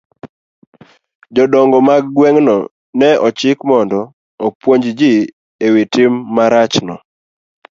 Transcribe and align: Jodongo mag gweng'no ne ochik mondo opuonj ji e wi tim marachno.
Jodongo 1.35 1.77
mag 1.87 2.03
gweng'no 2.15 2.57
ne 2.99 3.09
ochik 3.27 3.57
mondo 3.69 3.99
opuonj 4.45 4.83
ji 4.99 5.13
e 5.65 5.67
wi 5.73 5.83
tim 5.93 6.11
marachno. 6.35 6.95